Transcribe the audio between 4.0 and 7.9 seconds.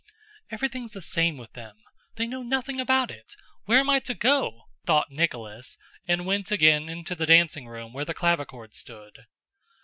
go?" thought Nicholas, and went again into the dancing